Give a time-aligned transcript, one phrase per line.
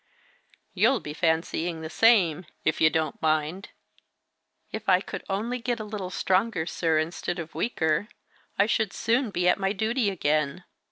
[0.73, 3.69] You'll be fancying the same, if you don't mind!"
[4.71, 8.07] "If I could only get a little stronger, sir, instead of weaker,
[8.57, 10.63] I should soon be at my duty again.